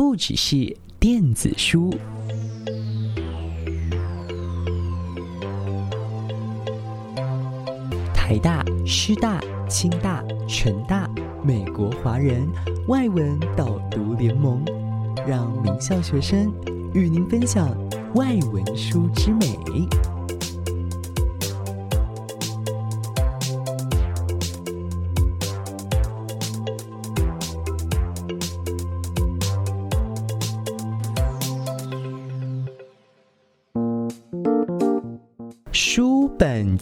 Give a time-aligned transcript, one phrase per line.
[0.00, 1.94] 不只是电子书。
[8.14, 11.06] 台大、师大、清大、成大，
[11.44, 12.48] 美国华人
[12.88, 14.64] 外文导读联盟，
[15.28, 16.50] 让名校学生
[16.94, 17.68] 与您分享
[18.14, 19.58] 外文书之美。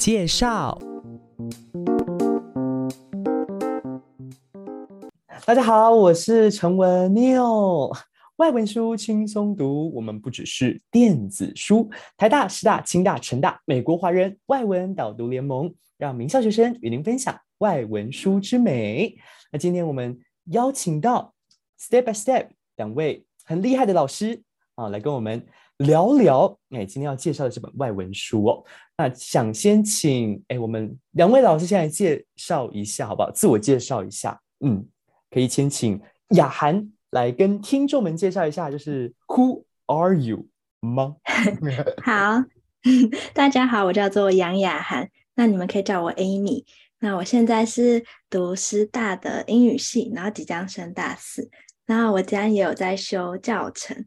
[0.08, 0.78] 介绍。
[5.44, 7.94] 大家好，我是陈文 Neil。
[8.36, 11.90] 外文书轻松读，我们不只是电子书。
[12.16, 19.14] 台大、师大、清大、成大，美国华人外文导读联盟，让名校学生与您分享外文书之美。
[19.52, 20.18] 那今天我们
[20.52, 21.34] 邀请到
[21.78, 24.42] Step by Step 两位很厉害的老师
[24.74, 25.46] 啊，来跟我们
[25.78, 26.58] 聊聊。
[26.70, 28.64] 哎，今天要介绍的这本外文书哦。
[28.96, 33.30] 那想先请哎，我们两位老师先来介绍一下，好不好？
[33.32, 34.86] 自我介绍一下，嗯。
[35.30, 40.46] 可以先请雅涵来跟听众们介绍一下，就是 Who are you
[40.80, 41.16] 吗？
[42.02, 42.42] 好，
[43.34, 46.64] 大家好，我叫做杨雅涵，那你们可以叫我 Amy。
[47.00, 51.50] 那我现在是读师大的英语系，然后即将升大四，
[51.84, 54.06] 然后我今天也有在修教程。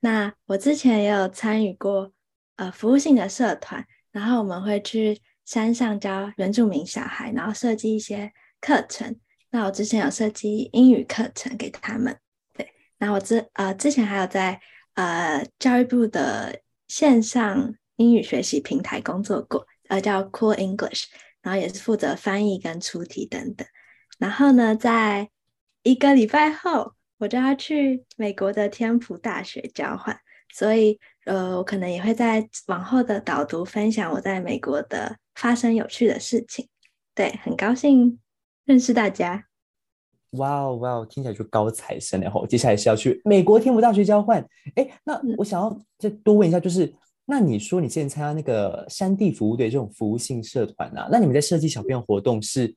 [0.00, 2.12] 那我之前也有参与过
[2.56, 9.18] 呃服务性的社团，然后我们会去山上教原住民小孩，然后设计一些课程。
[9.50, 12.16] 那我之前有设计英语课程给他们，
[12.54, 12.70] 对。
[12.98, 14.60] 那我之呃之前还有在
[14.94, 21.06] 呃教育部的线上英语学习平台工作过，呃叫 Cool English，
[21.42, 23.66] 然后也是负责翻译跟出题等等。
[24.18, 25.30] 然后呢，在
[25.82, 30.18] 一个礼拜后，我就要去美国的天普大学交换，
[30.54, 36.68] 所以呃我可能也会在往后的导读分享我在美国的发生有趣的事情。
[37.14, 38.18] 对，很高兴。
[38.64, 39.46] 认识大家，
[40.32, 52.74] 哇哦哇哦，听起来就高材生然后接下来是要去美国天普大学交换，哎，那我想要再多问一下，就是那你说你之前参加那个山地服务队这种服务性社团啊，那你们在设计小朋友活动是，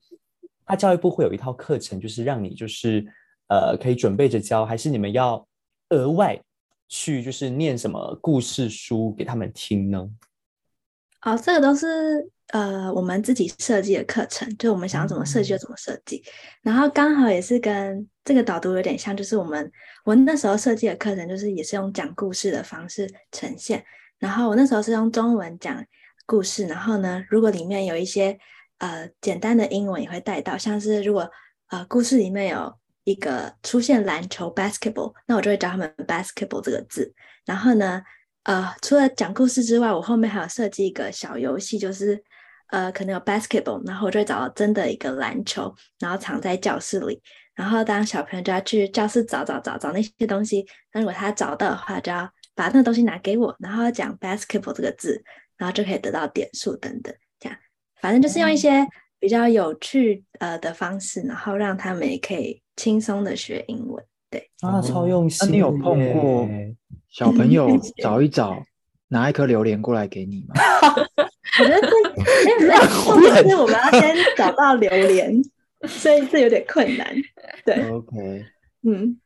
[0.64, 3.06] 他教育部会有一套课程，就是让你就是
[3.52, 5.46] 呃可以准备着教，还是你们要
[5.90, 6.40] 额外
[6.88, 10.08] 去就是念什么故事书给他们听呢？
[11.22, 12.30] 哦，这个都是。
[12.48, 16.18] 呃，我们自己设计的课程，就我们想要怎么设计就怎么设计。
[16.18, 16.28] 嗯、
[16.64, 19.72] 然后刚好也是跟这个导读有点像，就是我们
[20.04, 23.82] 我那时候设计的课程，就是也是用讲故事的方式呈现。
[24.18, 25.82] 然后我那时候是用中文讲
[26.26, 28.38] 故事，然后呢，如果里面有一些
[28.78, 31.30] 呃简单的英文也会带到，像是如果
[31.68, 32.74] 呃故事里面有
[33.04, 37.12] 一个出现篮球 basketball，那我就会教他们 basketball 这个字。
[37.44, 38.02] 然后呢，
[38.44, 42.22] 呃，除了讲故事之外，我后面还有设计一个小游戏，就是。
[42.68, 47.20] 呃，可能有 basketball，然后我就会找到真的一个篮球，然后藏在教室里，
[47.54, 55.22] 然后当小朋友就要去教室找找找找那些东西，那如果他找到的话，就要把那个东西拿给我，然后讲 basketball 这个字，
[55.58, 57.58] 然后就可以得到点数等等，这样，
[58.00, 58.88] 反正就是用一些
[59.18, 64.04] 比较有趣呃的方式，然后让他们也可以轻松的学英文。
[64.30, 65.46] 对啊，超用心。
[65.46, 66.48] 那你有碰过
[67.10, 67.68] 小朋友
[68.02, 68.62] 找一找，
[69.08, 70.54] 拿一颗榴莲过来给你吗？
[71.60, 71.86] 我觉得这
[72.22, 72.80] 哎，没有，
[73.44, 75.42] 其实 我们要先找到榴莲，
[75.86, 77.14] 所以这有点困难。
[77.64, 78.44] 对，OK，
[78.84, 79.21] 嗯，好。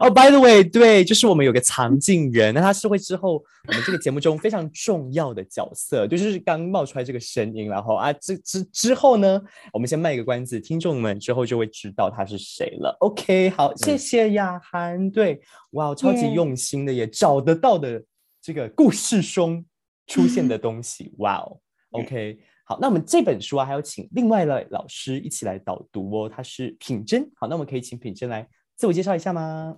[0.00, 9.40] 哦、oh,，By the way，对，就是我们有个藏镜人，那他是会之后我们这个节目中非常重要的角色，就是刚冒出来这个声音，然后啊，之之之后呢，
[9.72, 12.96] 我们先卖一个关子，听众们之后就会知道他是谁了。
[13.00, 15.10] OK，好，谢谢雅涵。
[15.10, 15.40] 对，
[15.70, 18.02] 哇，超级用心的，也找得到的
[18.42, 19.64] 这个故事中。
[20.06, 21.56] 出现的东西，哇哦
[21.92, 26.28] ，OK，好，那我们这本书啊，还要请另外的老师一起来导读哦。
[26.28, 28.44] 他是品珍，好，那我们可以请品珍来
[28.80, 29.76] 自我介绍一下吗？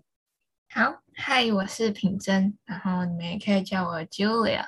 [0.73, 4.65] 好，嗨，我是品珍，然后你们也可以叫我 Julia。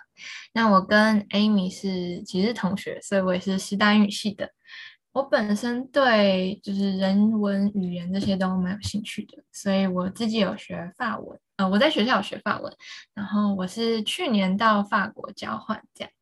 [0.53, 4.51] 那我跟 Amy 是其实同学，所以我也是师大英语系的。
[5.13, 11.39] 我本身对就是人文语言这些都蛮有兴趣的，所以我自己有学法文。
[11.59, 12.77] 呃，我在学校有学法文，
[13.15, 16.13] 然后我是去年到法国交换这样。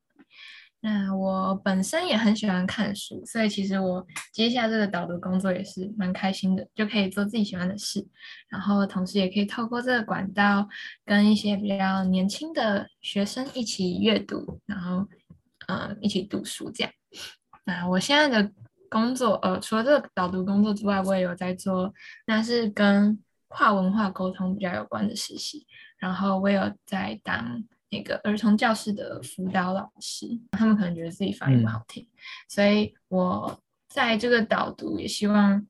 [0.84, 8.04] 那我本身也很喜欢看书，所以其实我接下这个导读工作也是蛮开心的，就可以做自己喜欢的事，
[8.48, 10.68] 然后同时也可以透过这个管道
[11.04, 15.06] 跟一些比较年轻的学生一起阅读，然后
[15.68, 16.92] 呃一起读书这样。
[17.64, 18.52] 那我现在的
[18.90, 21.94] 工作，呃，除了这个导读工作之外，我也有在做，
[22.26, 25.64] 那是跟跨文化沟通比较有关的实习，
[25.96, 32.08] 然后我有在当那个儿童教室的辅导老师，他们可能觉得自己发音不好听，嗯、
[32.48, 35.66] 所以我在这个导读也希望，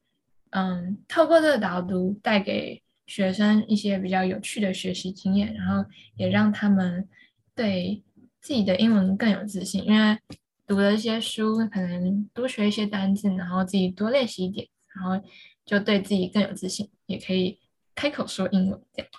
[0.51, 5.85] 嗯，透过这个导读带给学生一些比较有趣的学习经验，然后
[6.15, 7.09] 也让他们
[7.57, 8.01] 对
[8.41, 10.17] 自己的英文更有自信，因为
[10.65, 15.21] 读了一些书，可能多学一些单字，然后自己多练习一点，然后
[15.65, 17.59] 就对自己更有自信，也可以
[17.97, 19.11] 开口说英文这样。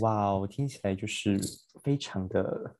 [0.00, 1.40] 哇哦，听起来就是
[1.82, 2.74] 非常的、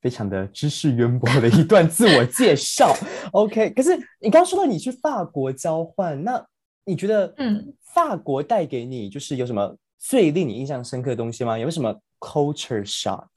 [0.00, 2.94] 非常的知识渊博的一段自我介绍。
[3.32, 6.44] OK，可是你刚刚说到你去法国交换，那
[6.84, 11.58] 你觉得，嗯，法国带给你就是有什么最令你印象深刻的东西吗？
[11.58, 13.28] 有什么 culture shock？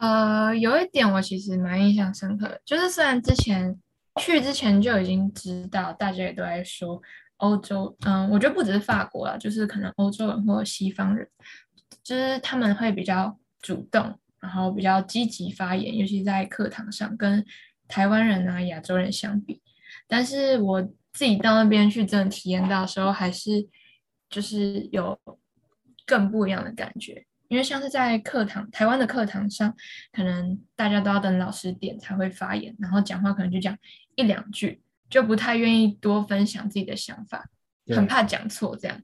[0.00, 3.78] 呃，有一点我其实蛮印象深刻的，就是虽然之前
[4.20, 7.00] 去之前就已经知道，大家也都在说。
[7.42, 11.28] 欧洲，嗯，我觉得不只是法国啦，就是可能欧洲人或西方人，
[12.04, 17.44] 就是他们会比较主动，然后比较积极发言，尤其在课堂上，跟
[17.88, 19.60] 台湾人啊、亚洲人相比。
[20.06, 20.80] 但是我
[21.12, 23.66] 自己到那边去真的体验到的时候，还是
[24.30, 25.18] 就是有
[26.06, 29.74] 更不一样的感觉，因为像是在课堂，台湾的课堂上，
[30.12, 33.76] 可能大家都要等老师点才会发言，然后讲话可能就讲
[34.14, 34.80] 一两句。
[35.12, 37.44] 就不太愿意多分享自己的想法，
[37.94, 38.98] 很怕讲错这样。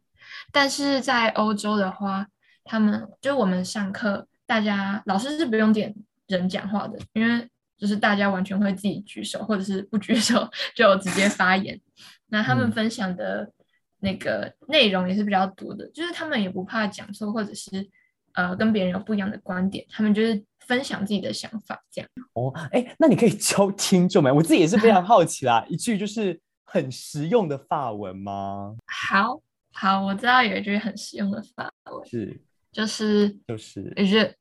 [0.51, 2.27] 但是在欧洲的话，
[2.65, 5.95] 他们就我们上课，大家老师是不用点
[6.27, 7.47] 人讲话的，因为
[7.77, 11.79] 就是大家完全会自己举手，或者是不举手就直接发言。
[12.29, 13.53] 那他们分享的
[14.01, 17.87] 那个内容也是比较多的，就是他们也不怕讲错，或者是
[18.33, 20.43] 呃跟别人有不一样的观点，他们就是。
[20.69, 28.77] 分享自己的想法，这样哦，哎，那你可以教听众们，我自己也是非常好奇啦，一句就是很实用的法文吗？
[28.87, 29.41] 好
[29.73, 34.35] 好，我知道有一句很实用的法文，是就是就是 Je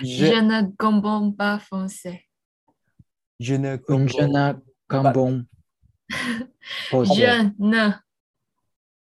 [0.00, 2.20] Je ne comprends pas français
[3.38, 4.28] Je ne comprends
[7.14, 7.92] Je ne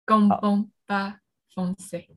[0.05, 1.19] comprends pas
[1.53, 2.07] français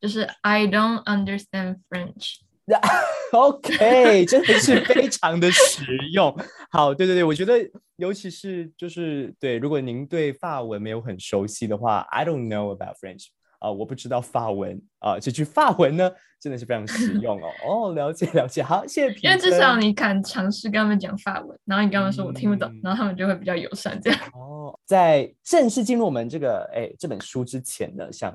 [0.00, 2.43] 就是 I don't understand French。
[3.32, 6.34] OK，真的是 非常的实用。
[6.70, 7.58] 好，对对对，我觉得
[7.96, 13.26] 尤其是就是对，如果您对法文没有很熟悉的话，I don't know about French
[13.58, 17.48] 啊、呃，我不知道法文啊、呃，这句法文呢真的是非常实用哦。
[17.66, 19.18] 哦，了解了解，好，谢谢。
[19.20, 24.20] 因为至少你敢尝试跟他们讲法文，然后你跟他们说我听不懂，嗯、然后他们就会比较友善这样。
[24.32, 28.30] 哦，在正式进入我们这个哎这本书之前呢，想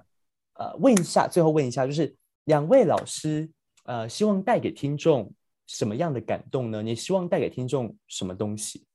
[0.55, 3.49] 呃问一下，最后问一下，就是两位老师。
[3.89, 5.33] 呃，希望带给听众
[5.65, 6.83] 什么样的感动呢？
[6.83, 8.86] 你希望带给听众什么东西？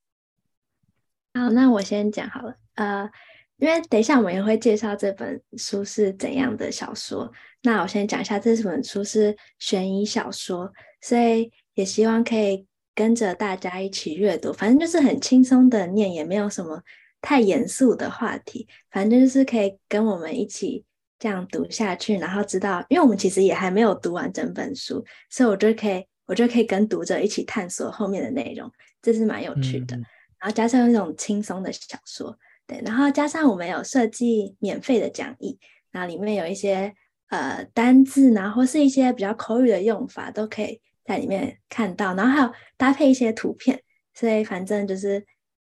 [1.35, 2.55] 好，那我先讲好了。
[2.77, 3.11] 呃，
[3.57, 7.33] 因为等一下我们也会介绍这本书是怎样的小说。
[7.63, 12.65] 那我先讲一下，这本书是悬疑小说，所以也希望可以
[12.95, 14.53] 跟着大家一起阅读。
[14.53, 16.81] 反正就是很轻松的念，也没有什么
[17.21, 18.69] 太严肃的话题。
[18.93, 20.85] 反正就是可以跟我们一起。
[21.19, 28.71] 这样读下去，然后知道，因为我们其实也还没有读完整本书，所以我就可以，我就可以跟读者一起探索后面的内容，
[29.01, 29.97] 这是蛮有趣的。
[29.97, 30.05] 嗯、
[30.41, 35.59] 然后加上一种轻松的小说，对，然后加上我们有设计免费的讲义，
[35.91, 36.93] 然后里面有一些
[37.29, 43.81] 呃单字，然后或是一些比较口语的用法，都可以在里面看到，然后还有搭配一些图片，
[44.15, 45.25] 所以反正就是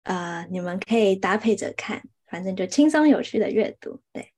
[0.04, 4.32] 呃你们可以搭配着看，反正就轻松有趣的阅读，对。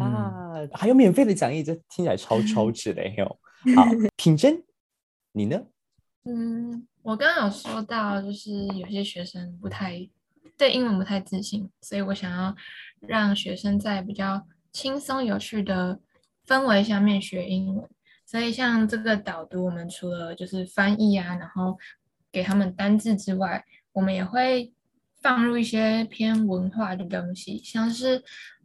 [0.00, 3.38] 啊，还有免费的讲义，这听起来超超 值的哟。
[3.76, 4.62] 好，品珍，
[5.32, 5.62] 你呢？
[6.24, 10.08] 嗯，我刚刚有说到，就是有些学生不太
[10.56, 12.54] 对英文不太自信，所以我想要
[13.00, 15.98] 让学生在比较轻松有趣的
[16.46, 17.88] 氛围下面学英文。
[18.26, 21.78] 所以像这个导读，我们除了就是翻译啊，然后
[22.30, 24.72] 给他们单字之外，我们也会
[25.22, 28.22] 放入一些偏文化的东西，像是。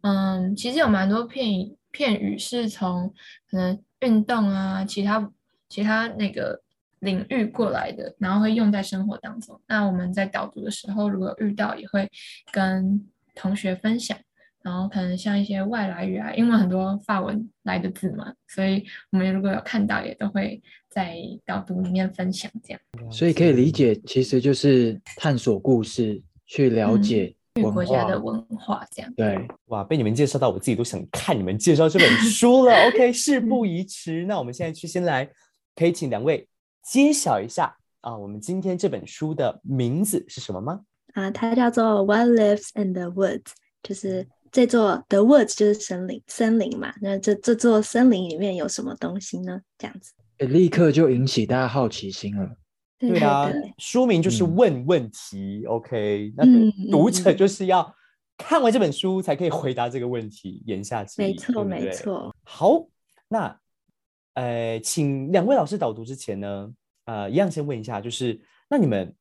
[0.08, 3.12] 嗯，其实有蛮多片语片语是从
[3.50, 5.32] 可能运动啊，其他
[5.68, 6.62] 其他那个
[7.00, 9.60] 领域过来的，然后会用在生活当中。
[9.68, 12.08] 那我们在导读的时候，如果遇到，也会
[12.52, 14.16] 跟同学分享。
[14.62, 23.12] 然后可能像一些外来语啊，因为很多法文来的字嘛，所以我们如果有看到，也都会在导读里面分享这样。
[23.12, 27.64] 所以可以理解，其实就是探索故事，去了解、嗯。
[27.72, 32.74] 国家的文化这样对哇，被你们介绍到，我自己都想看你们介绍这本书了。
[32.92, 35.30] OK，事不宜迟，那我们现在去先来，
[35.74, 36.46] 可以请两位
[36.84, 40.82] 揭晓一下啊，我们今天这本书的名字是什么吗？
[41.14, 43.40] 啊，它叫做《What Lives in the Woods》，
[43.82, 46.94] 就是这座 The Woods 就是森林，森林嘛。
[47.02, 49.62] 那这这座森林里面有什么东西呢？
[49.78, 52.58] 这样子，立刻就引起大家好奇心了。
[52.98, 55.64] 对，对啊，书名就是问问题。
[55.66, 56.46] 嗯、OK，那
[56.92, 57.94] 读者就是要
[58.38, 60.64] 看完这本书才可以回答这个问题。
[60.66, 62.36] 言下之意，没错，对对没错。
[62.44, 62.88] 好，
[63.28, 63.60] 那
[64.34, 66.74] 呃，请两位老师导读之前呢，
[67.06, 69.14] 呃，一样先问一下，就是那你们。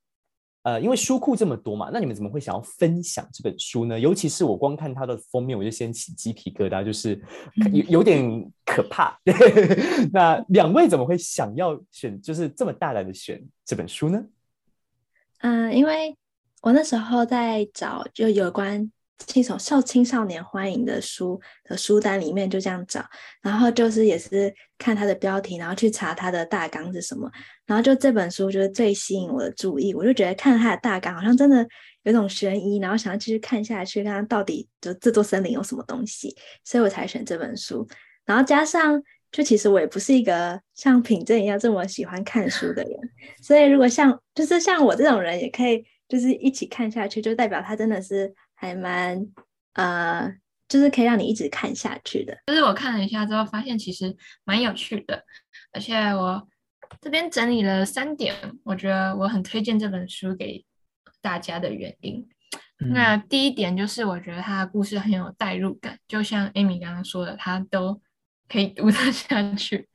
[0.64, 4.00] 呃，因为书库这么多嘛，那你们怎么会想要分享这本书呢？
[4.00, 7.23] 尤其是我光看它的封面，我就先起鸡皮疙瘩，就是
[7.71, 9.18] 有有点可怕。
[10.11, 14.25] 那两位怎么会想要选，就是这么大胆的选这本书呢？
[15.40, 16.16] 嗯，因为
[16.62, 18.90] 我那时候在找就有关。
[19.26, 23.04] 青少受青少年欢迎的书的书单里面就这样找，
[23.40, 27.30] 然后就是也是看它的标题，然后去查它的大纲是什么，
[27.64, 31.66] 然后就这本书就是最吸引我的注意，我就觉得看它的大纲好像真的
[32.02, 37.87] 有种悬疑，然后想要继续看下去，看它到底就这座森林有什么东西，所以我才选这本书。
[38.26, 42.99] 然后加上就其实我也不是一个像品正一样这么喜欢看书的人，
[43.40, 48.35] 所以如果像就是像我这种人也可以就是一起看下去，就代表它真的是。
[48.55, 49.27] 还蛮
[49.75, 50.33] 呃，
[50.69, 52.39] 就是可以让你一直看下去的。
[52.47, 55.25] 就是我看了一下之后，发现其实蛮有趣的，
[55.73, 56.49] 而且我
[57.01, 60.65] 这边整理了三点，我觉得我很推荐这本书给
[61.21, 62.27] 大家的原因。
[62.79, 68.01] 嗯、那第一点就是我觉得他的故事很有代入感，就像 Amy 刚刚说的，他都
[68.49, 69.89] 可以读得下去，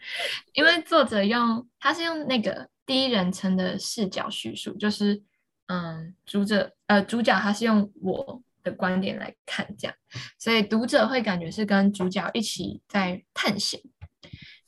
[0.53, 5.21] 因为作者用他是用那个第一人称的视角叙述，就是
[5.67, 8.41] 嗯，主者呃主角他是用我。
[8.69, 9.95] 的观点来看，这样，
[10.37, 13.79] 所以读者会感觉是跟主角一起在探险。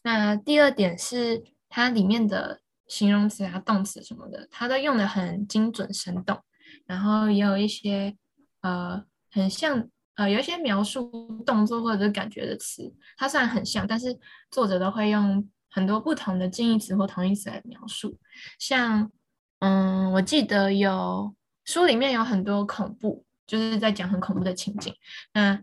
[0.03, 6.37] 那第二点是它里面的形容词啊、动词什么的，它都用的很精准生动，
[6.85, 8.15] 然后也有一些
[8.61, 11.09] 呃很像呃有一些描述
[11.45, 14.17] 动作或者是感觉的词，它虽然很像，但是
[14.49, 18.17] 作者都会用很多不同的近义词或同义词来描述。
[18.57, 19.11] 像
[19.59, 23.23] 嗯，我记得有书里面有很多恐怖。
[23.51, 24.95] 就是在讲很恐怖的情景，
[25.33, 25.61] 那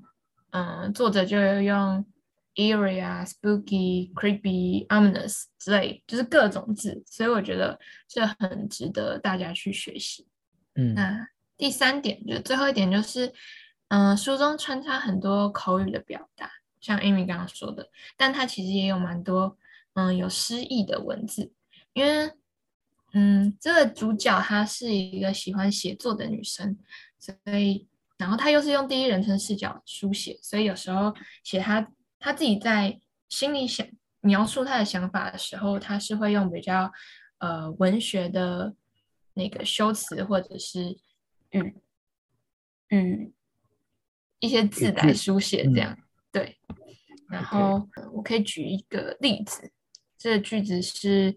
[0.50, 2.04] 嗯，作者就用
[2.54, 10.26] eerie 啊、spooky、creepy、ominous 之类，就是各种字，所以我觉得这很值得大家去学习。
[10.74, 13.32] 嗯，那第三点就是最后一点，就是
[13.88, 16.50] 嗯，书中穿插很多口语的表达，
[16.82, 19.56] 像 Amy 刚刚说的，但它其实也有蛮多
[19.94, 21.50] 嗯有诗意的文字，
[21.94, 22.30] 因为
[23.12, 26.78] 嗯，这个主角她是一个喜欢写作的女生。
[27.18, 33.86] 所以，然后她又是用第一人称视角书写，所以有时候写她她自己在心里想
[34.20, 36.92] 描述她的想法的时候，她是会用比较
[37.38, 38.74] 呃文学的
[39.34, 40.98] 那个修辞或者是
[41.50, 41.74] 语
[42.90, 43.32] 语
[44.38, 45.98] 一些字来书写这样。
[46.30, 46.58] 对，
[47.28, 49.72] 然后我可以举一个例子，
[50.18, 51.34] 这个句子是。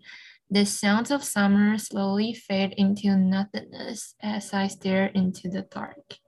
[0.51, 6.19] The sounds of summer slowly fade into nothingness as I stare into the dark。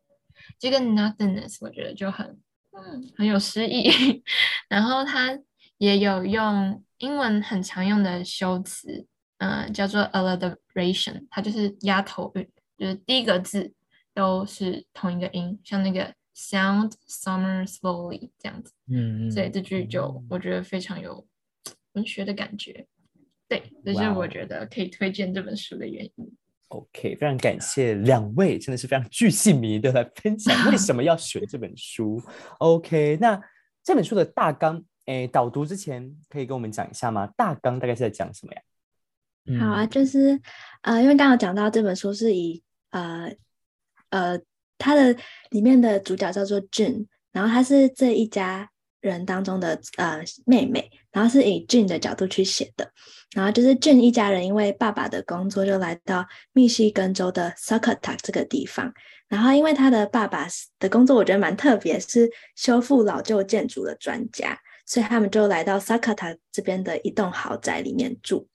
[0.59, 2.41] 这个 nothingness 我觉得就很
[2.73, 4.23] 嗯很有诗意，
[4.69, 5.39] 然后它
[5.77, 9.07] 也有用英文很常用的修辞，
[9.39, 13.73] 嗯、呃，叫做 alliteration，它就是押头韵，就是第一个字
[14.13, 21.25] 都是同一个音，像那个 sound summer slowly 这样子，嗯，所以这句就我觉得非常有
[21.93, 22.89] 文学的感觉。
[23.54, 26.32] 对，这是我觉得可以推荐这本书的原因。
[26.70, 32.20] OK，非常感谢两位，真的是非常巨细迷的来分享为什么要选这本书。
[32.58, 33.40] OK，那
[33.84, 37.28] 这本书的大纲，诶，导读之前可以跟我们讲一下吗？
[37.38, 39.60] 大纲大概是在讲什么呀？
[39.60, 40.40] 好啊，就是
[40.82, 43.32] 呃，因为刚刚讲到这本书是以呃
[44.10, 44.40] 呃，
[44.80, 45.16] 它的
[45.52, 48.72] 里面的主角叫做 June，然后他是这一家
[49.10, 52.90] 人当中的呃妹妹，然后是以 June 的角度去写的。
[53.36, 58.94] 然后就是 June 一家人，因为爸爸的工作就来到密西根州的 Saugatuck 这个地方。
[59.28, 60.48] 然后因为他的爸爸
[60.80, 68.48] 的工作，我觉得蛮特别，是修复老旧建筑的专家，所以他们就来到 Saugatuck 这边的一栋豪宅里面住。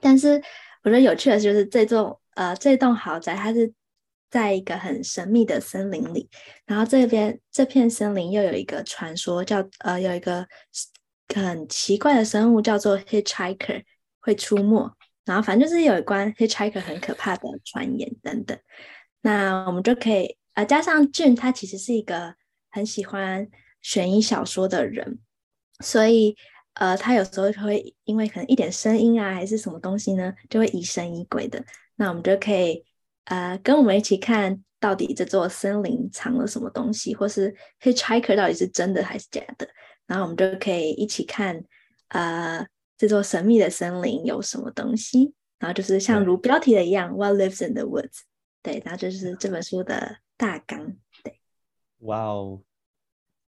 [0.00, 0.40] 但是
[0.82, 3.72] 我觉得有趣的就是这座呃这栋豪宅，它是
[4.30, 6.30] 在一个很神秘的森林里。
[6.64, 10.46] 然后这边这片森林又有一个传说叫，呃有一个
[11.34, 13.82] 很奇怪的生物叫做 Hitchhiker。
[14.22, 14.94] 会出没，
[15.24, 18.58] 然后反正就是有关 Hitchhiker 很可怕的传言等等。
[19.22, 22.34] 那我们就可以呃加上 June，他其实是一个
[22.70, 23.48] 很喜欢
[23.80, 25.20] 悬疑小说的人，
[25.82, 26.36] 所以
[26.74, 31.64] 呃他有时候会因为可能一点声音啊还是什么东西呢，就会疑神疑鬼的。
[31.96, 32.84] 那我们就可以
[33.30, 39.68] 呃跟我们一起看到底这座森林藏了什么东西，或是 Hitchhiker 到底是真的还是假的。
[40.06, 41.62] 然后我们就可以一起看，
[42.08, 42.66] 呃，
[42.98, 45.32] 这座神秘的森林有什么东西。
[45.60, 48.22] 然后就是像如标题的一样，What lives in the woods？
[48.62, 50.96] 对，然后就是这本书的大纲。
[51.22, 51.38] 对，
[51.98, 52.62] 哇哦！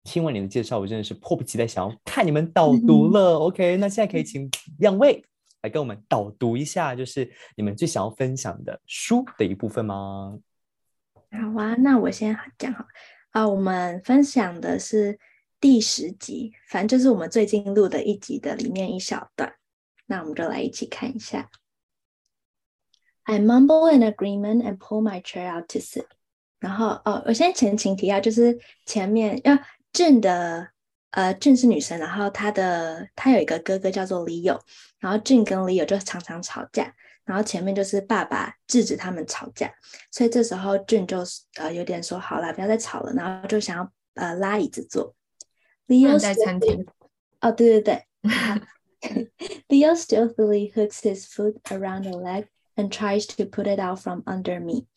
[0.03, 3.33] 听完你的介绍，我真的是迫不及待想要看你们导读了。
[3.33, 5.23] 嗯、OK，那现在可以请两位
[5.61, 10.39] 来跟我们导读一下，就是你们最想要分享的书的一部分吗？
[11.31, 12.85] 好啊，那我先讲好
[13.29, 13.47] 啊。
[13.47, 15.19] 我们分享的是
[15.59, 19.53] 第十集，反正就是我们最近录的一集的里面一小段。
[20.07, 21.49] 那我们就来一起看一下。
[23.23, 26.07] I mumble an agreement and pull my chair out to sit。
[26.59, 29.57] 然后哦，我先前情提要，就是前面要
[29.93, 30.70] 俊的
[31.11, 34.59] 呃，俊是女生，然后她的她有一个哥哥叫做 Leo，
[34.99, 36.93] 然后俊跟 Leo 就常常吵架。
[37.23, 39.71] 然后前面就是爸爸制止他们吵架，
[40.11, 41.19] 所以这时候俊就
[41.55, 45.15] 呃有点说好了，不要再吵了，然后就想要呃拉椅子坐。
[45.87, 46.85] Leo 在餐厅。
[47.39, 48.05] 哦，对对对。
[49.69, 54.59] Leo stealthily hooks his foot around the leg and tries to put it out from under
[54.59, 54.87] me。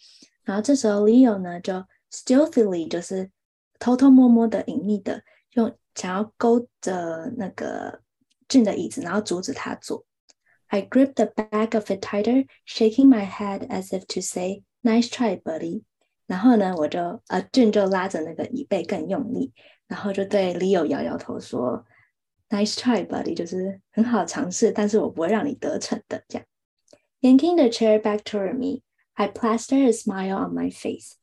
[0.44, 3.30] 然后这时候 Leo 呢就 stealthily 就是
[3.78, 5.22] 偷偷摸摸的、隐秘的
[5.53, 8.01] 用想要勾着那个
[8.47, 10.05] 俊的椅子，然后阻止他坐。
[10.67, 15.41] I grip the back of it tighter, shaking my head as if to say, "Nice try,
[15.41, 15.83] buddy."
[16.27, 19.51] 然后呢，我就呃，俊就拉着那个椅背更用力，
[19.87, 21.83] 然后就对 Leo 摇摇头说，"
[22.49, 26.23] Nice try, buddy." 就是很好尝试，但是我不会让你得逞的。
[26.27, 26.47] 这样，
[27.21, 31.15] yanking the chair back toward me, I plaster a smile on my face.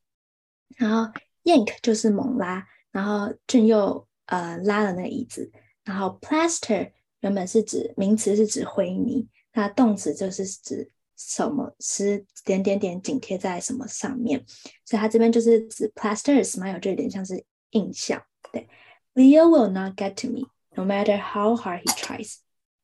[0.76, 1.12] 然后
[1.44, 5.51] yank 就是猛拉，然后俊又 呃拉了那个椅子，
[5.83, 9.27] 然后 plaster 原本是指名词，是指灰泥。
[9.53, 14.43] 那动词就是指什么是点点点紧贴在什么上面，
[14.85, 18.23] 所以它这边就是指 plaster smile，就有点像是印象。
[18.51, 18.67] 对
[19.13, 22.37] ，Leo will not get to me, no matter how hard he tries.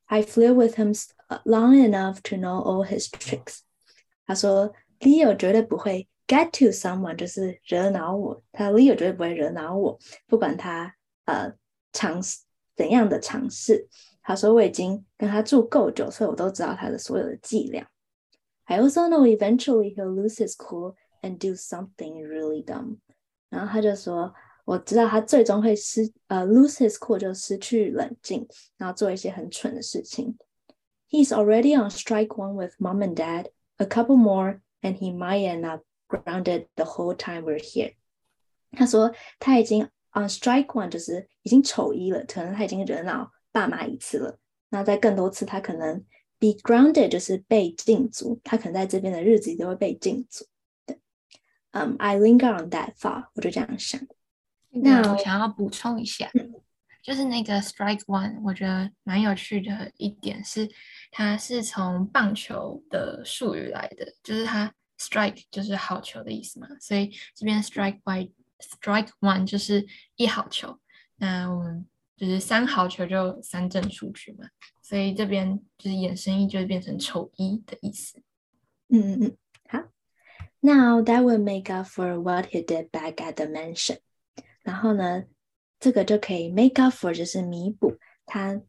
[0.04, 0.94] I flew with him
[1.44, 3.60] long enough to know all his tricks.
[4.26, 8.42] 他说，Leo 绝对不会 get to someone，就是惹恼我。
[8.52, 10.94] 他 Leo 绝对不会惹恼我，不管他
[11.27, 11.53] 呃
[11.91, 12.39] 尝试
[12.75, 13.87] 怎样的尝试。
[14.21, 17.85] 他说：“我已经跟他住够久，所以我都知道他的所有的伎俩。
[18.65, 22.99] I also know eventually he'll lose his cool and do something really dumb。”
[23.49, 30.37] 然后他就说：“我知道他最终会失呃、uh, lose his cool，就失去冷静，然后做一些很蠢的事情。
[31.09, 33.47] He's already on strike one with mom and dad.
[33.75, 37.95] A couple more, and he might end up grounded the whole time we're here。”
[38.71, 43.32] 他说他已经 on strike one，就是已经丑一了，可能他已经惹恼。
[43.50, 46.04] 爸妈一次了，那在更多次，他可能
[46.38, 50.44] be grounded 就是被禁足，他可能在这边的日子里都会被禁足。
[50.84, 51.00] 对，
[51.72, 54.00] 嗯、um,，I linger on that thought，我就这样想。
[54.68, 56.52] 那我想要补充一下，嗯、
[57.02, 60.68] 就是那个 strike one，我觉得蛮有趣的一点是，
[61.10, 70.78] 它是从棒球的术语来的，就是它 strike 就是好球的意思嘛，所以这边 strike by strike one 就是一好球。
[71.16, 71.86] 那我们。
[72.18, 74.48] 就是三好球就三振出局嘛，
[74.82, 78.20] 所以这边就是衍生一，就是变成丑一的意思。
[78.88, 79.36] 嗯嗯嗯，
[79.68, 79.78] 好。
[80.58, 83.98] Now that will make up for what he did back at the mansion。
[84.64, 85.26] 然后呢，
[85.78, 88.60] 这个就可以 make up for，就是弥补他。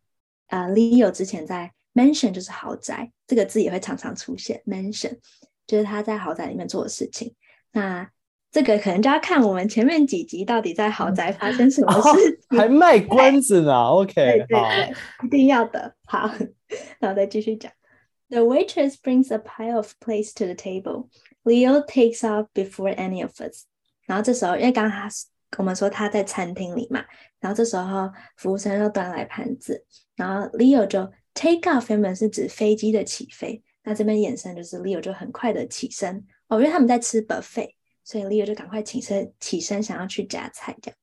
[0.49, 4.61] 呃，Leo 之前在 mansion 就是豪宅，这个字也会常常出现。
[4.67, 5.17] mansion
[5.65, 7.33] 就是他在豪宅里面做的事情。
[7.71, 8.11] 那
[8.51, 13.73] 这个可能就要看我们前面几集到底在豪宅发生什么事，哦，还卖关子呢。
[13.73, 15.93] OK，对对对，好一定要的。
[16.05, 16.31] 好，
[16.99, 17.71] 然后再继续讲。
[18.29, 21.09] The waitress brings a pile of plates to the table.
[21.43, 23.65] Leo takes off before any of us.
[24.07, 25.09] 然后这时候，因为刚刚他
[25.57, 27.03] 我们说他在餐厅里嘛，
[27.39, 29.85] 然后这时候服务生又端来盘子，
[30.15, 31.01] 然后 Leo 就
[31.35, 37.73] take off，原本是指飞机的起飞，那这边衍生就是 Leo 就很快的起身哦，因为他们在吃 buffet。
[38.09, 40.75] 所以 Leo 就赶快起身，起身想要去夹菜。
[40.81, 40.97] 这样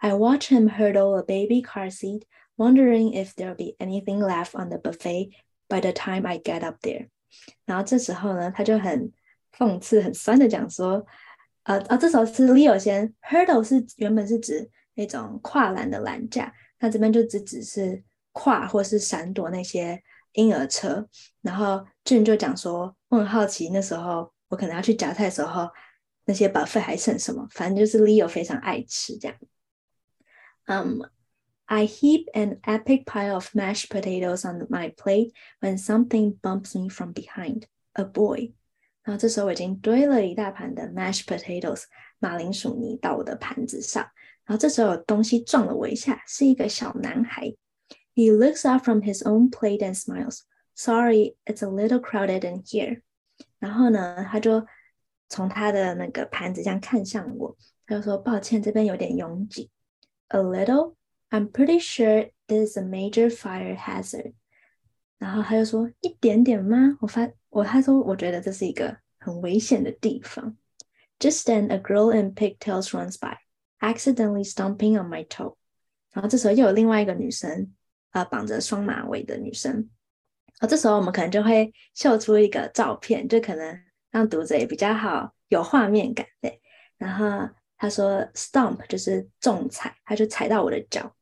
[0.00, 2.24] ，I watch him hurdle a baby car seat,
[2.58, 5.30] wondering if there'll be anything left on the buffet
[5.66, 7.08] by the time I get up there。
[7.64, 9.10] 然后这时候呢，他就很
[9.56, 11.06] 讽刺、很酸的讲说
[11.64, 21.08] ：“呃，啊，这时候是 Leo 先 hurdle 是原本是指那种跨栏的栏架，那这边就只只是跨或是闪躲那些婴儿车。
[21.40, 25.66] 然后俊就讲说：我很好奇，那时候我可能要去夹菜的时候。”
[26.25, 27.47] 那些 buffet 还剩什么？
[27.51, 29.37] 反正就是 Leo 非常爱吃这样。
[30.65, 31.03] Um,
[31.65, 36.89] I heap an epic pile of mashed potatoes on my plate when something bumps me
[36.89, 37.63] from behind.
[37.93, 38.53] A boy.
[39.03, 41.83] 然后这时候我已经堆了一大盘的 mashed potatoes
[42.19, 44.03] 马铃薯泥到我的盘子上。
[44.45, 47.55] 然后这时候有东西撞了我一下，是一个小男孩。
[48.15, 50.41] He looks up from his own plate and smiles.
[50.75, 53.01] Sorry, it's a little crowded in here.
[53.59, 54.65] 然后呢，他就
[55.32, 59.70] 从他的那个盘子这样看向我，他就说：“抱歉，这边有点拥挤。”
[60.28, 60.96] A little?
[61.30, 64.34] I'm pretty sure this is a major fire hazard.
[65.18, 70.54] 然后他就说：“一点点吗？”我发我他说：“我觉得这是一个很危险的地方。”
[71.18, 73.38] Just then, a girl in pigtails runs by.
[73.80, 75.56] Accidentally stomping on my toe，
[76.12, 77.72] 然后这时候又有另外一个女生，
[78.10, 79.72] 呃，绑着双马尾的女生。
[79.72, 83.80] 然后这时候我们可能就会秀出一个照片，就可能
[84.12, 86.60] 让读者也比较好有画面感，对。
[86.96, 91.12] 然后他说 “stomp” 就是重踩，他就踩到我的脚。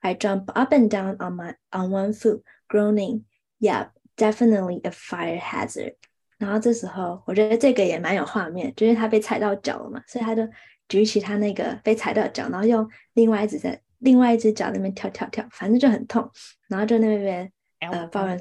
[0.00, 3.22] I jump up and down on my on one foot, groaning,
[3.58, 5.94] "Yeah, definitely a fire hazard."
[6.36, 10.46] 然后这时候我觉得这个也蛮有画面，就是他被踩到脚了嘛，所以他就。
[10.86, 16.30] 举起他那个被踩到脚，然后用另外一只在另外一只脚那边跳跳跳，反正就很痛，
[16.68, 18.38] 然后就那边呃抱怨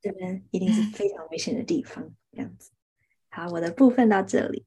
[0.00, 2.02] 这边一定是非常危险的地方，
[2.32, 2.70] 这样子。
[3.34, 4.66] 好，我的部分到这里。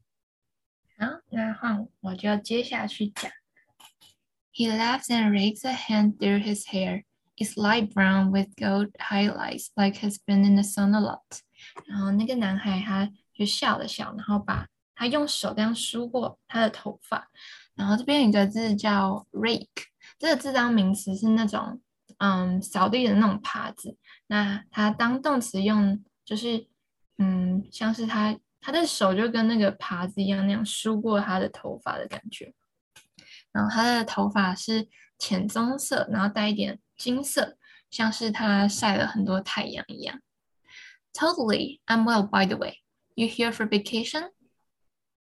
[0.98, 3.32] 好，那换我就接下去讲。
[4.52, 7.04] He laughs and rakes a hand through his hair.
[7.38, 11.42] It's light brown with gold highlights, like he's been in the sun a lot.
[11.86, 14.68] 然后那个男孩他就笑了笑，然后把。
[14.98, 17.30] 他用手这样梳过他的头发，
[17.76, 19.68] 然后这边有一个字叫 rake，
[20.18, 21.82] 这个字当名词是那种
[22.20, 23.98] 嗯扫地的那种耙子，
[24.28, 26.66] 那他当动词用就是
[27.18, 32.52] 嗯像是他他的手就跟那个耙子一样那样梳过他的头发的感觉，
[33.52, 37.60] 然后他的头发是浅棕色，然后带一点金色，
[37.92, 40.20] 像是他晒了很多太阳一样。
[41.14, 42.80] Totally, I'm well, by the way.
[43.14, 44.32] You here for vacation?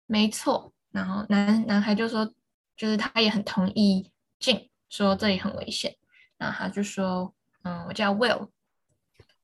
[0.07, 2.33] 没错，然后男男孩就说，
[2.75, 5.95] 就是他也很同意 Jing 说这里很危险，
[6.39, 8.49] 然后他就说，嗯，我叫 Will，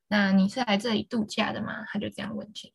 [0.08, 1.86] 那你是来这里度假的吗？
[1.86, 2.74] 他就这样问进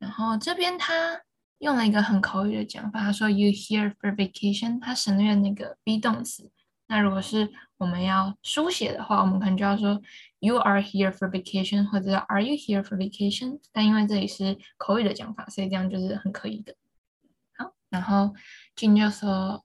[0.00, 1.20] 然后这边他
[1.58, 4.80] 用了一个很口语的讲法，他说 You here for vacation？
[4.80, 6.50] 他省略那个 be 动词，
[6.88, 10.00] 那如果是我们要书写的话，我们可能就要说
[10.38, 13.60] You are here for vacation，或者 Are you here for vacation？
[13.72, 16.74] 但因为这里是口语的讲法，所以这样就是很可以的。
[17.56, 18.34] 好然后
[18.74, 19.64] 金就说，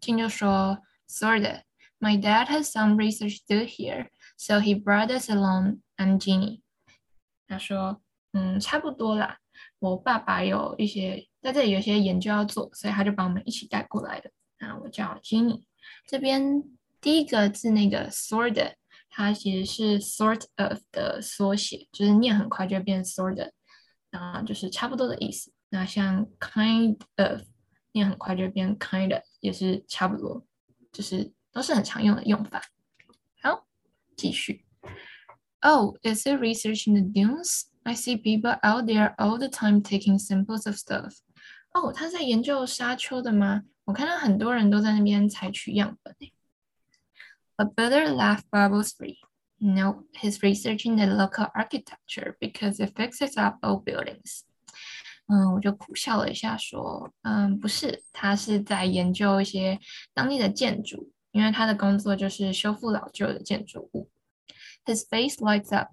[0.00, 1.60] 金就说，Sort of.
[2.00, 5.78] My dad has some research to do here, so he brought us along.
[5.96, 6.60] I'm Ginny.
[7.46, 9.38] 他说，嗯，差不多啦。
[9.78, 14.30] 我爸爸有一些在这里有些研究要做，所以他就把我们一起带过来的。
[14.58, 15.62] 那，我叫 Ginny。
[16.06, 16.62] 这边
[17.00, 18.74] 第一个字那个 sort
[19.10, 23.52] 它其实是 sort of 的缩写，就是念很快就变 sort of，
[24.10, 25.52] 啊，就是差不多的意思。
[25.70, 27.42] 那像 kind of。
[27.96, 30.44] 念很快就变 kind 也是差不多，
[30.90, 32.60] 就是都是很常用的用法。
[33.40, 33.68] 好，
[34.16, 34.64] 继续。
[35.60, 37.66] Oh, is it research in the dunes?
[37.83, 41.17] I see people out there all the time taking samples of stuff.
[41.73, 43.63] 哦，他在研究沙丘的吗？
[43.85, 46.15] 我看到很多人都在那边采取样本。
[47.55, 49.17] A brother laughed bubbles free.
[49.57, 54.43] No, he's researching the local architecture because it fixes up old buildings.
[55.27, 59.79] 嗯，我就苦笑了一下，说，嗯，不是，他是在研究一些
[60.13, 64.09] 当地的建筑，因为他的工作就是修复老旧的建筑物。
[64.85, 65.89] His face lights up.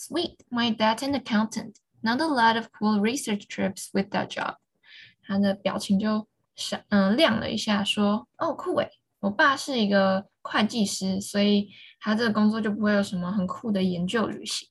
[0.00, 1.76] Sweet, my dad's an accountant.
[2.02, 4.56] Not a lot of cool research trips with that job.
[5.22, 14.68] 他的表情就闪，嗯，亮了一下，说，哦，酷诶，我爸是一个会计师，所以他这个工作就不会有什么很酷的研究旅行。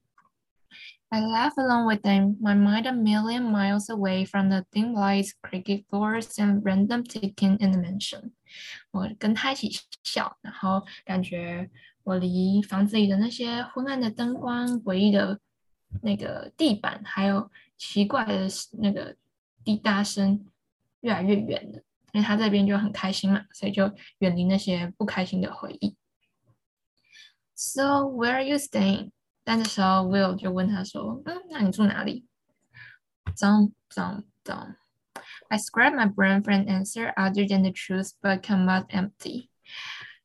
[1.10, 5.32] I laugh along with them, my mind a million miles away from the dim lights,
[5.42, 8.32] creaky floors, and random ticking in the mansion.
[8.92, 9.72] 我跟他一起
[10.04, 11.70] 笑，然后感觉
[12.03, 15.41] 我离房子里的那些昏暗的灯光、诡异的
[16.03, 19.17] 那个地板，还有奇怪的那个
[19.65, 20.47] 滴答声
[21.01, 21.83] 越来越远了。
[22.13, 25.97] 因为他这边就很开心嘛，所以就远离那些不开心的回忆。
[27.55, 29.11] So where are you staying?
[29.45, 32.27] 但这时候，Will 就问他说：“嗯，那你住哪里？”
[33.37, 34.75] Don't, don't, don't.
[35.49, 39.49] I scrap my brain for an answer other than the truth, but come out empty.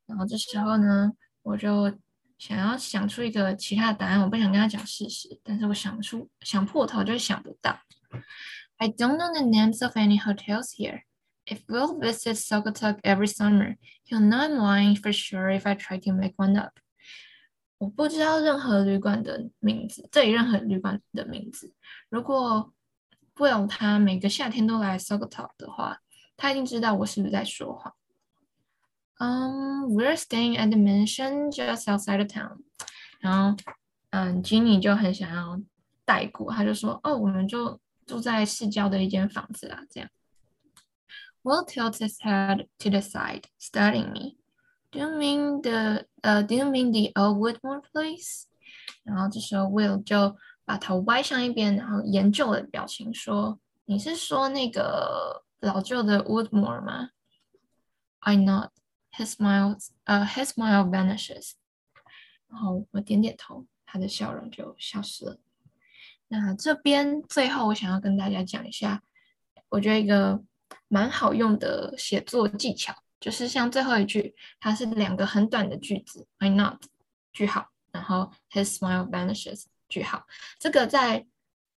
[0.05, 1.13] 然后这时候呢，
[1.45, 1.95] 我就
[2.39, 7.79] 想要想出一个其他的答案，我不想跟他讲事实，但是我想出，想破头就是想不到。
[8.77, 11.03] I don't know the names of any hotels here.
[11.45, 15.99] If Will visits Sokotok every summer, he'll know I'm lying for sure if I try
[15.99, 16.73] to make one up.
[17.77, 21.75] 我不知道任何旅馆的名字，这里任何旅馆的名字。
[22.09, 22.73] 如果
[23.35, 25.99] Will 他每个夏天都来 Sokoto 的话，
[26.35, 27.93] 他一定知道我是不是在说谎。
[29.18, 32.62] 嗯、um,，We're staying at the mansion just outside the town。
[33.20, 33.56] 然后，
[34.10, 35.60] 嗯，Ginny 就很想要
[36.06, 40.08] 带过，他就说：“哦，我们就住在市郊的一间房子啦。”这样。
[41.42, 44.36] Will tilts his head to the side, studying me.
[44.90, 48.44] Do you mean the 呃、uh,？Do you mean the old Woodmore place？
[49.04, 57.10] 然后这时候 Will 就把头歪向一边，然后研究的表情说：“你是说那个老旧的 Woodmore 吗？”
[58.20, 58.70] I nod.
[59.17, 61.53] His smile, 呃、his smile vanishes.
[62.49, 65.37] 然后我点点头，他的笑容就消失了。
[66.27, 69.01] 那这边最后我想要跟大家讲一下，
[69.69, 70.43] 我觉得一个
[70.87, 76.83] 蛮好用的写作技巧，就是像最后一句，它是两个很短的句子，Why not?
[77.31, 80.25] 句号，然后 His smile vanishes，句号。
[80.59, 81.25] 这个在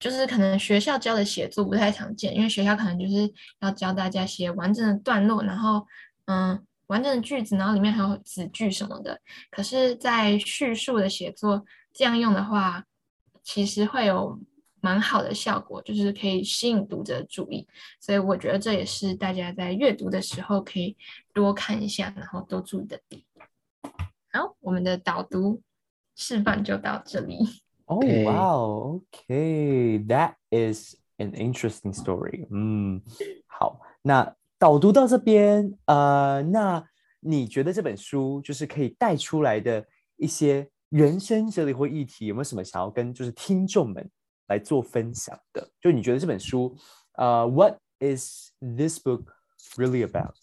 [0.01, 5.87] 就是可能学校教的写作不太常见，因为学校可能就是要教大家写完整的段落，然后
[6.27, 6.65] 嗯。
[6.89, 9.19] 完整的句子，然后里面还有子句什么的。
[9.51, 12.85] 可是，在叙述的写作这样用的话，
[13.43, 14.39] 其实会有
[14.81, 17.67] 蛮好的效果，就是可以吸引读者注意。
[18.01, 20.97] 所以我觉得这也是大家在阅读的时候可以
[21.33, 23.23] 多看一下，然后多注意的点。
[24.33, 25.63] 好，我们的导读
[26.17, 27.39] 示范就到这里。
[27.91, 32.47] Oh wow, okay, that is an interesting story.
[32.51, 33.01] 嗯，
[33.47, 34.35] 好，那。
[34.59, 36.85] 导读到这边，呃，那
[37.21, 44.11] 你觉得这本书就是可以带出来的一些人生哲理或议题，有没有什么想要跟就是听众们
[44.49, 45.71] 来做分享的？
[45.81, 46.77] 就你觉得这本书，
[47.13, 49.27] 呃，What is this book
[49.77, 50.35] really about？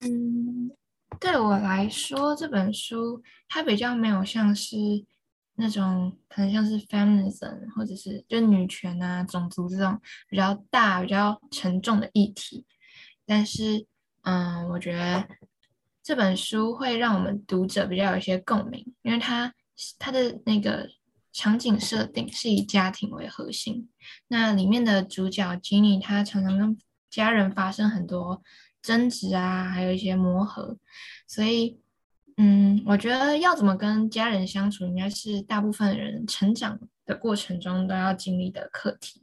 [0.00, 0.72] 嗯，
[1.20, 4.76] 对我来说，这本书它比较没有像是
[5.54, 12.66] 那种可能像是 feminism 或者是就女权啊、种族这种比较大、比较沉重的议题。
[13.34, 13.86] 但是，
[14.24, 15.26] 嗯，我觉得
[16.02, 19.50] 这本书会让我们读者比较有一些共鸣，因为它
[19.98, 20.86] 它的那个
[21.32, 23.88] 场景设定是以家庭为核心。
[24.28, 26.76] 那里面的主角 Ginny，她常常跟
[27.08, 28.42] 家人发生很多
[28.82, 30.76] 争执啊，还有一些磨合。
[31.26, 31.80] 所以，
[32.36, 39.21] 嗯，我觉得要怎么跟家人相处，应该是大部分人成长的过程中都要经历的课题。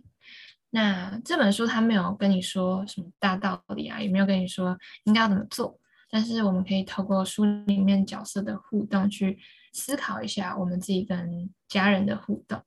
[0.71, 5.79] 那这本书他没有跟你说什么大道理啊，也没有跟你说应该要怎么做，
[6.09, 9.39] 但是我们可以透过书里面角色的互动去
[9.73, 12.61] 思考一下我们自己跟家人的互动。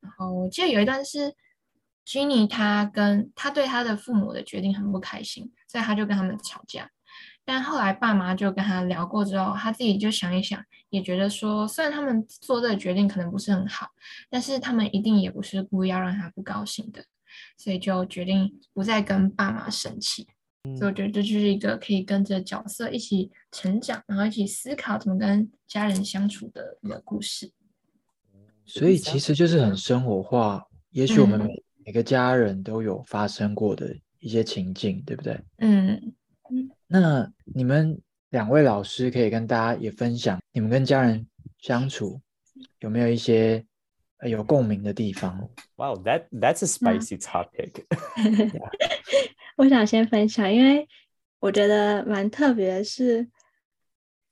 [0.00, 1.34] 然后我记得有一段是
[2.06, 6.88] Ginny 他跟他对他的父母的决定很不开心，所以他就跟他们吵架。
[7.44, 13.88] 但后来爸妈就跟他聊过之后，他自己就想一想，也觉得说虽然他们做这个决定可能不是很好，
[14.30, 17.04] 但是他们一定也不是故意要让他不高兴的。
[17.56, 20.26] 所以就决定不再跟爸妈生气，
[20.64, 27.52] 嗯，所以我觉得这就是一个可以跟着角色一起成长，然后一起思考怎么跟家人相处的一个故事。
[28.64, 35.40] 所以其实就是很生活化，也许我们每每个家人都有发生过的一些情境，嗯、对不对？
[35.58, 36.14] 嗯
[36.50, 36.70] 嗯。
[36.86, 41.26] 那你们两位老师可以跟大家也分享，你们跟家人
[41.58, 42.20] 相处
[42.80, 43.64] 有没有一些？
[44.22, 45.48] 有共鸣的地方。
[45.76, 47.84] Wow, that that's a spicy topic.
[49.56, 50.88] 我想先分享，因为
[51.38, 53.28] 我觉得蛮特别的是，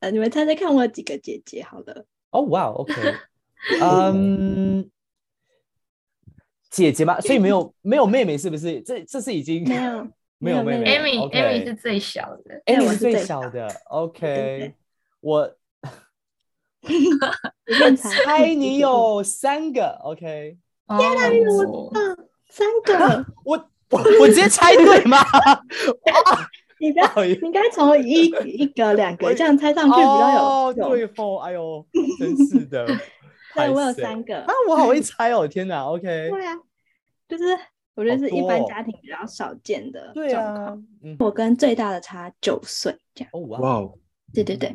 [0.01, 1.63] 呃，你们猜猜看，我有几个姐姐？
[1.63, 2.07] 好了。
[2.31, 2.95] 哦，哇，OK。
[3.81, 4.91] 嗯，
[6.71, 8.81] 姐姐吧，所以没有没有妹妹，是不是？
[8.83, 10.99] 这这是已经没有没有妹妹。
[10.99, 13.69] Amy，Amy 是最小的，Amy 是最小的。
[13.87, 14.75] OK，
[15.21, 15.57] 我。
[17.97, 20.59] 猜 你 有三个，OK？
[20.99, 23.27] 天哪，你怎么知道三个？
[23.45, 23.57] 我
[23.91, 25.19] 我我直接猜对吗？
[26.79, 30.39] 你不要，你应该从一一个两个这样猜上去比较有。
[30.41, 31.87] 哦，对哦，哎呦，
[32.19, 32.85] 真是的。
[33.55, 36.03] 对，我有三个啊，我好会猜哦，天哪，OK？
[36.31, 36.55] 对啊，
[37.29, 37.45] 就是
[37.95, 40.85] 我觉得是一般家庭比较少见的状况。
[41.01, 43.31] 对啊，我跟最大的差九岁，这样。
[43.33, 43.89] 哦哇，
[44.35, 44.75] 对对对，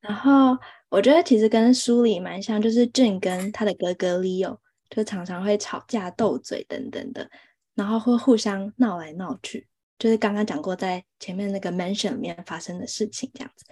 [0.00, 0.56] 然后。
[0.90, 7.28] 我觉得其实跟书里蛮像，就是俊跟他的哥哥 Leo 就常常会吵架、斗嘴等等的，
[7.74, 9.66] 然后会互相闹来闹去，
[9.98, 13.66] 就是刚刚讲过在前面那个 mansion 里面发生的事情这样子。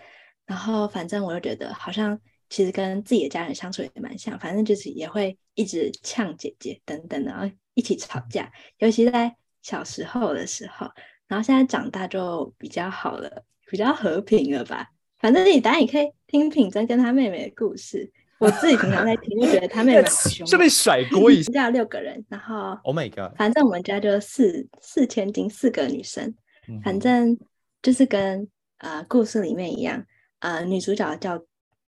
[0.45, 10.87] 然后反正我就觉得好像其实跟自己的家人相处也蛮像，反正就是也会一直呛姐姐等等，然后一起吵架，尤其在小时候的时候，
[11.27, 14.91] 然后现在长大就比较好了，比较和平了吧。
[15.19, 21.53] 反正你当然也可以听品珍跟她妹妹的故事，我自己平常在听，就觉得她妹妹好 凶，是被甩锅一下。
[21.55, 26.35] 家六个人，然后 Oh my god，反正我们家就四四千金，四个女生，
[26.69, 27.39] 嗯反正
[27.83, 30.05] 就是跟呃故事里面一样，
[30.41, 31.43] 呃女主角叫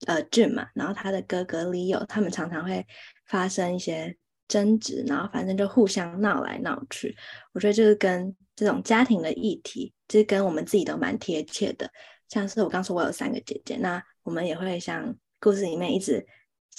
[0.06, 2.86] 呃 June 嘛，然后她的哥哥 Leo，他们常常会
[3.26, 7.16] 发生一些争执，然后反正就互相闹来闹去。
[7.52, 11.90] 我觉得就是跟这种家庭的议题，就是跟我们自己都蛮贴切的。
[12.28, 16.26] 像是我刚说我有三个姐姐，那我们也会像故事里面一直。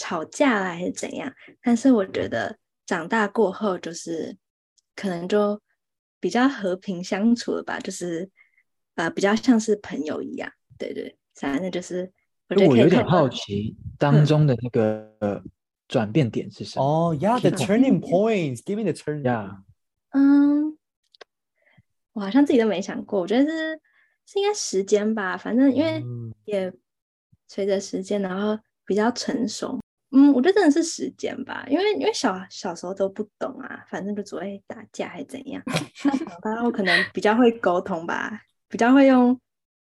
[0.02, 1.30] 吵架啦还是怎样？
[1.62, 4.38] 但是我觉得长大过后，就是
[4.96, 5.60] 可能就
[6.22, 8.30] 比较和平相处了吧，就是
[8.96, 10.50] 呃比较像是朋友一样。
[10.78, 12.10] 对对，反正就是
[12.48, 12.70] 我觉得。
[12.70, 15.44] 我有点好奇当中的那个
[15.90, 16.86] 转变点是什么？
[16.86, 19.24] 哦，Yeah，the turning points，give me the turning。
[19.24, 19.64] Yeah，
[20.12, 20.78] 嗯，
[22.14, 23.82] 我好像自己都没想过，我觉得是
[24.30, 25.36] 是应该时间吧。
[25.36, 26.04] 反正因为
[26.46, 26.72] 也
[27.48, 29.80] 随着时间，然后比较成熟。
[30.12, 35.62] 嗯，我觉得真的是时间吧，因为因为小小时候都不懂啊，反正就只会打架还是怎样。
[36.04, 39.40] 那长大后可能比较会沟通吧，比较会用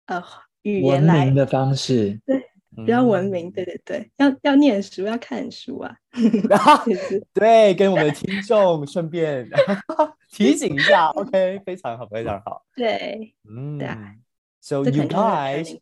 [0.08, 0.22] 呃
[0.64, 2.44] 语言来文明的方式，对，
[2.76, 5.96] 比较文明，对对对，要要念书，要看书啊。
[7.34, 9.50] 对，跟我们的听众顺便
[10.30, 12.66] 提醒一下，OK，非常好，非常好。
[12.76, 14.14] 对，嗯，对啊。
[14.61, 15.77] So you guys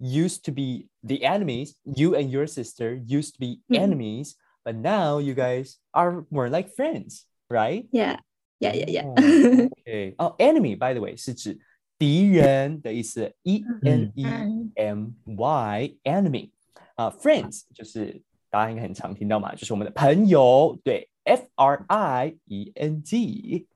[0.00, 1.76] used to be the enemies.
[1.84, 6.74] You and your sister used to be enemies, but now you guys are more like
[6.74, 7.86] friends, right?
[7.92, 8.18] Yeah,
[8.60, 9.04] yeah, yeah, yeah.
[9.06, 10.14] Oh, okay.
[10.18, 11.58] Oh, enemy, by the way, 是指
[11.98, 13.32] 敌人的意思。
[13.42, 14.24] E N E
[14.74, 16.50] M Y, enemy.
[16.96, 20.76] 啊，friends 就是大家应该很常听到嘛，就是我们的朋友。
[20.82, 23.66] 对，F R I E N G.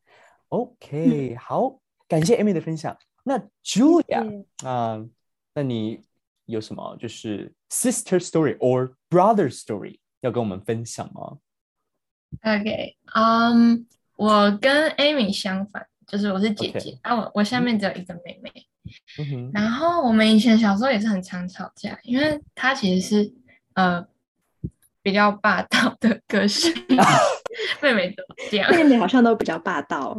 [0.49, 2.97] OK，好，感谢 Amy 的分享。
[3.28, 5.06] 那 Julia 啊，
[5.54, 6.00] 那你
[6.46, 11.38] 有什么就是 sister story or brother story 要跟我们分享吗
[12.44, 13.86] ？OK，嗯、um,，
[14.16, 18.50] 我跟 Amy 相反，就是我是姐姐.啊，我我下面只有一个妹妹。
[19.20, 23.34] 嗯、然后我们以前小时候也是很常吵架，因为她其实是
[23.74, 24.08] 呃
[25.02, 26.74] 比较霸道的个性，
[27.84, 30.18] 妹妹都这样，妹妹好像都比较霸道，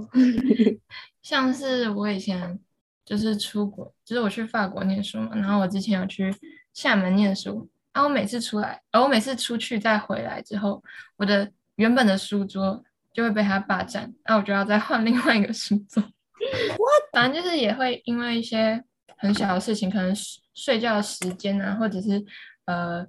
[1.22, 2.60] 像是我以前。
[3.08, 6.30] 就是出国，就是我去法国念书嘛，然后我之前有去
[6.74, 10.84] 厦门念书，然后我每次出来，而我每次出去再回来之后，
[11.16, 16.02] 我的原本的书桌就会被他霸占，那我就要再换另外一个书桌。
[16.02, 17.10] What?
[17.10, 18.84] 反正就是也会因为一些
[19.16, 20.14] 很小的事情，可能
[20.52, 22.22] 睡觉的时间啊，或者是
[22.66, 23.06] 呃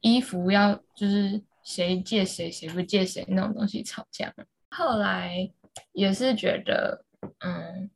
[0.00, 4.32] 衣服要就是谁借谁谁不借谁那种东西吵架。
[4.70, 5.50] 后来
[5.92, 7.04] 也是觉得
[7.40, 7.90] 嗯。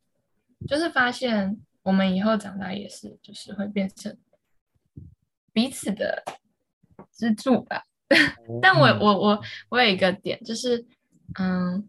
[0.67, 4.17] 就是发现我们以后长大也是，就是会变成
[5.51, 6.23] 彼此的
[7.11, 7.83] 支柱吧。
[8.61, 10.85] 但我我我我有一个点，就是
[11.39, 11.87] 嗯，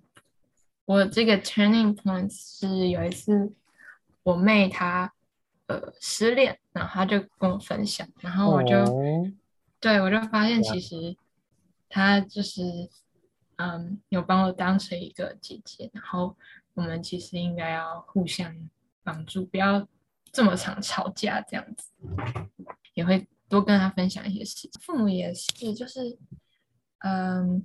[0.85, 3.53] 我这个 turning point 是有一次
[4.23, 5.13] 我妹她
[5.67, 9.27] 呃失恋，然后她就跟我分享，然后我就、oh.
[9.81, 11.17] 对我就发现其实
[11.89, 12.63] 她就是
[13.57, 16.37] 嗯有把我当成一个姐姐，然后。
[16.75, 18.53] 我们其实应该要互相
[19.05, 19.87] 帮助，不要
[20.33, 21.93] 这么常吵架，这样子
[22.95, 24.71] 也会多跟他分享一些事情。
[24.81, 26.19] 父母也是，就是
[26.99, 27.65] 嗯，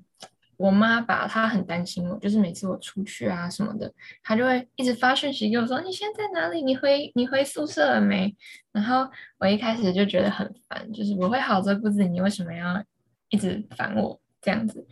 [0.57, 3.91] 我妈吧，她很担心我，就是每次我出去啊什么的，
[4.21, 6.61] 她就会一直发讯息给我说：“你现在在哪里？
[6.61, 8.35] 你回你回宿舍了没？”
[8.71, 12.83] 然后我一开始就觉得很烦，就是我会好着顾自己，你为什么要
[13.29, 14.85] 一直烦我这样子？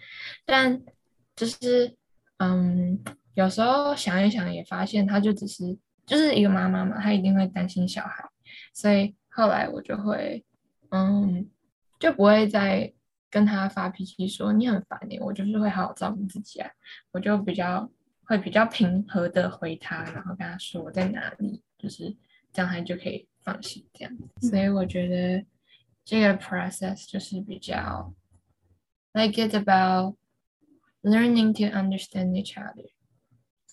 [0.43, 0.81] 但
[1.35, 1.95] 就是
[2.37, 2.99] 嗯。
[3.37, 8.27] 有时候想一想，也发现她就只是就是一个妈妈嘛，她一定会担心小孩，
[8.73, 10.43] 所以后来我就会，
[10.89, 11.47] 嗯，
[11.99, 12.91] 就不会再
[13.29, 16.67] 跟她发脾气说你很烦你，我就是会好好照顾自己啊，
[17.11, 17.87] 我就比较
[18.23, 22.17] 会比较平和的回她，然后跟她说我在哪里，就是
[22.51, 25.45] 这样她就可以放心这样，所以我觉得
[26.03, 28.11] 这个 process 就是比较
[29.13, 30.15] ，like it's about
[31.03, 32.89] learning to understand each other。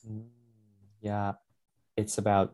[0.08, 0.30] 嗯，
[1.02, 1.36] Yeah,
[1.96, 2.52] it's about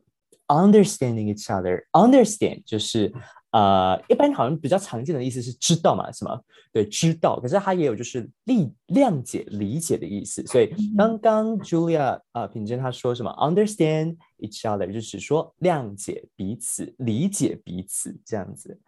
[0.47, 1.86] understanding each other.
[1.91, 3.11] Understand 就是
[3.51, 6.39] 呃，一般好像比较常见的意思是知道嘛，是吗？
[6.74, 7.39] 对，知道。
[7.39, 10.45] 可是它也有就是理谅解、理解的意思。
[10.45, 13.32] 所以刚刚 Julia 啊、呃，品珍她说什么？
[13.32, 18.80] Understand each other 就是说谅解彼此、理解彼此这样子。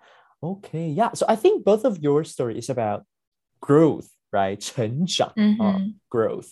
[0.41, 1.15] Okay, yeah.
[1.15, 3.05] So I think both of your story is about
[3.59, 4.57] growth, right?
[4.59, 6.49] 成长啊、嗯呃、，growth。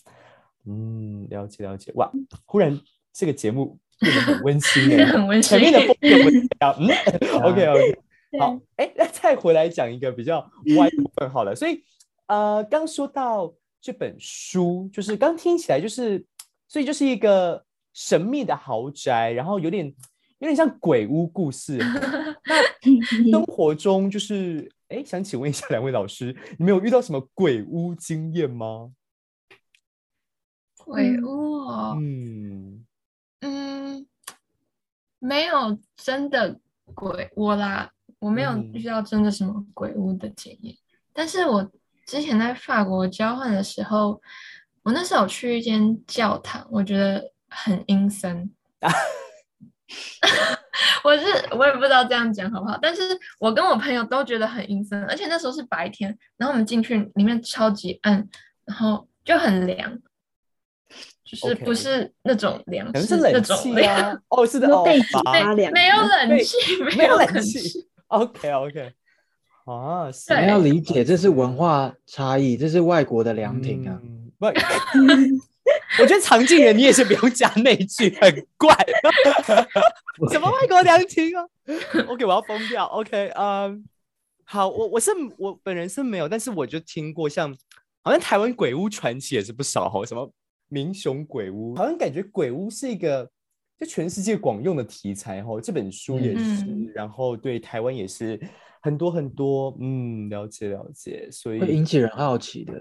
[0.66, 1.90] 嗯，了解了解。
[1.94, 2.10] 哇，
[2.46, 2.78] 忽然
[3.12, 5.58] 这个节目变得很温馨哎， 很温馨。
[5.58, 6.76] 前面的风格不一样。
[6.78, 7.98] 嗯， OK OK。
[8.38, 10.38] 好，哎，那再回来讲一个比较
[10.76, 11.54] 歪部分好了。
[11.54, 11.82] 所以，
[12.26, 16.24] 呃，刚说到这本书，就是刚听起来就是，
[16.68, 19.86] 所以就是一个神秘的豪宅，然后有点
[20.38, 21.78] 有点像鬼屋故事。
[22.46, 28.92] 那生活中就是，哎，想请问一下两位老师，你们有遇到什么鬼屋经验吗？
[30.84, 31.68] 鬼屋，
[31.98, 32.84] 嗯
[33.40, 34.06] 嗯，
[35.18, 36.58] 没有真的
[36.94, 37.90] 鬼屋啦。
[38.18, 40.78] 我没有遇到真的什么鬼屋的经验，嗯，
[41.12, 41.70] 但是我
[42.06, 44.20] 之前在法国交换的时候，
[44.82, 48.50] 我那时候去一间教堂，我觉得很阴森。
[51.02, 51.24] 我是
[51.56, 53.02] 我也不知道这样讲好不好，但是
[53.38, 58.28] 我跟我朋友都觉得很阴森，而且那时候是白天，然后我们进去里面超级暗，
[58.66, 59.98] 然后就很凉，
[61.30, 63.06] 就是不是那种凉，okay.
[63.06, 64.16] 是冷气啊。
[64.28, 66.56] 哦，是的， 哦，没，没有 冷气，
[66.96, 67.86] 没有冷气。
[68.08, 68.92] OK OK，
[69.64, 73.98] 啊，你们要理解，这是文化差异，这是外国的凉亭啊。
[74.38, 75.40] 不、嗯，
[76.00, 78.74] 我觉得常静人你也是不用加那句，很怪。
[80.30, 81.44] 什么外国凉亭啊
[82.08, 82.86] ？OK，我要疯掉。
[82.86, 83.82] OK，嗯、um,，
[84.44, 87.54] 好，我我是我本人是没有，但是我就听过像，
[88.02, 90.28] 好像台湾鬼屋传奇也是不少哦，什么
[90.70, 93.30] 民雄鬼屋，好像感觉鬼屋是一个。
[93.78, 98.38] 就全世界广用的题材哈，这本书也是，嗯、然后对台湾也是
[98.82, 102.74] 很多很多，嗯，了解了解，所以会引起人好奇的，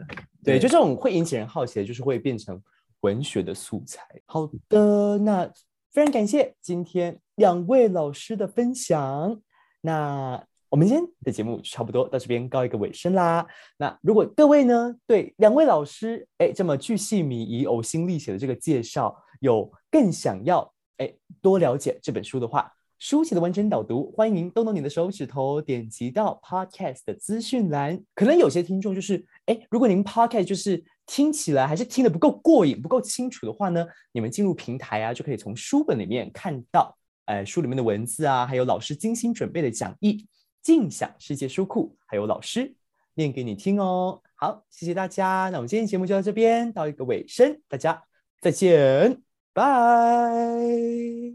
[0.43, 0.59] 对，对。
[0.59, 2.61] 就这种会引起人好奇的，就是会变成
[2.99, 4.01] 文学的素材。
[4.25, 5.49] 好的，那
[5.93, 9.41] 非常感谢今天两位老师的分享，
[9.79, 13.45] 那我们今天的节目差不多到这边告一个尾声啦。
[13.77, 20.71] 那如果各位呢对两位老师哎这么巨细靡遗、呕心沥血的这个介绍有更想要。
[20.97, 21.09] 哎，
[21.41, 28.03] 多了解这本书的话，书写的完整导读，欢迎动动你的手指头，点击到 Podcast 的资讯栏。
[28.13, 36.93] 可能有些听众就是，哎，如果您 Podcast 就是听起来还是听得不够过瘾、不够清楚的话呢，你们进入平台啊，就可以从书本里面看到，
[37.23, 40.27] 哎，书里面的文字啊，还有老师精心准备的讲义，
[40.61, 42.75] 尽享世界书库，还有老师
[43.15, 44.21] 念给你听哦。
[44.35, 48.03] 好，谢谢大家，那我们今天节目就到这边，到一个尾声，大家
[48.41, 49.21] 再见。
[49.51, 49.63] 拜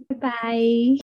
[0.08, 1.03] 拜，拜拜。